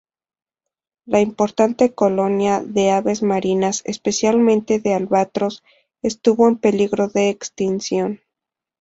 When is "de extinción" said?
7.07-8.19